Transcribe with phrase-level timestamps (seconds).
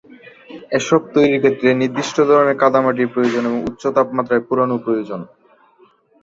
[0.71, 5.21] এসব তৈরির ক্ষেত্রে নির্দিষ্ট ধরনের কাদামাটির প্রয়োজন এবং উচ্চ তাপমাত্রায় পোড়ানো প্রয়োজন।